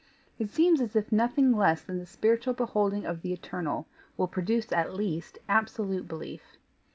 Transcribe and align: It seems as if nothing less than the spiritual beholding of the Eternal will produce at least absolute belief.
It 0.39 0.49
seems 0.49 0.81
as 0.81 0.95
if 0.95 1.11
nothing 1.11 1.51
less 1.55 1.83
than 1.83 1.99
the 1.99 2.07
spiritual 2.07 2.55
beholding 2.55 3.05
of 3.05 3.21
the 3.21 3.31
Eternal 3.33 3.85
will 4.17 4.27
produce 4.27 4.71
at 4.71 4.95
least 4.95 5.37
absolute 5.47 6.07
belief. 6.07 6.57